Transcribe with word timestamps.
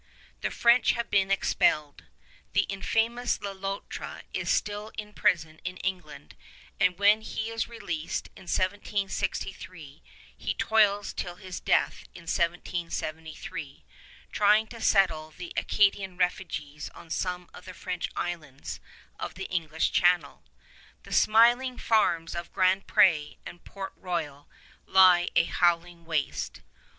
The 0.41 0.49
French 0.49 0.93
have 0.93 1.11
been 1.11 1.29
expelled. 1.29 2.05
The 2.53 2.61
infamous 2.69 3.39
Le 3.39 3.53
Loutre 3.53 4.23
is 4.33 4.49
still 4.49 4.91
in 4.97 5.13
prison 5.13 5.61
in 5.63 5.77
England, 5.77 6.35
and 6.79 6.97
when 6.97 7.21
he 7.21 7.51
is 7.51 7.67
released, 7.67 8.25
in 8.35 8.45
1763, 8.49 10.01
he 10.35 10.53
toils 10.55 11.13
till 11.13 11.35
his 11.35 11.59
death, 11.59 12.05
in 12.15 12.23
1773, 12.23 13.85
trying 14.31 14.65
to 14.69 14.81
settle 14.81 15.35
the 15.37 15.53
Acadian 15.55 16.17
refugees 16.17 16.89
on 16.95 17.11
some 17.11 17.47
of 17.53 17.65
the 17.65 17.73
French 17.75 18.09
islands 18.15 18.79
of 19.19 19.35
the 19.35 19.45
English 19.51 19.91
Channel. 19.91 20.43
The 21.03 21.13
smiling 21.13 21.77
farms 21.77 22.33
of 22.33 22.51
Grand 22.51 22.87
Pré 22.87 23.37
and 23.45 23.63
Port 23.63 23.93
Royal 23.95 24.49
lie 24.87 25.27
a 25.35 25.43
howling 25.43 26.05
waste. 26.05 26.61